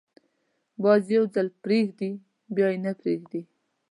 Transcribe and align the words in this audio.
باز 0.83 1.03
یو 1.15 1.23
ځل 1.33 1.47
پرېږدي، 1.63 2.11
بیا 2.55 2.67
یې 2.73 2.79
نه 2.85 2.91
پریږدي 3.01 3.41